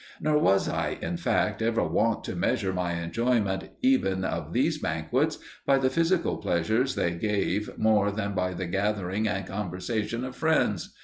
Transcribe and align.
Nor 0.19 0.39
was 0.39 0.67
I, 0.67 0.97
in 0.99 1.15
fact, 1.17 1.61
ever 1.61 1.83
wont 1.83 2.23
to 2.23 2.35
measure 2.35 2.73
my 2.73 2.93
enjoyment 2.93 3.69
even 3.83 4.23
of 4.25 4.51
these 4.51 4.79
banquets 4.79 5.37
by 5.63 5.77
the 5.77 5.91
physical 5.91 6.37
pleasures 6.37 6.95
they 6.95 7.11
gave 7.11 7.77
more 7.77 8.09
than 8.11 8.33
by 8.33 8.55
the 8.55 8.65
gathering 8.65 9.27
and 9.27 9.45
conversation 9.45 10.23
of 10.25 10.35
friends. 10.35 10.91